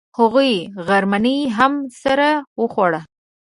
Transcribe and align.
هغوی 0.19 0.53
غرمنۍ 0.87 1.39
هم 1.57 1.73
سره 2.03 2.29
وخوړه. 2.61 3.01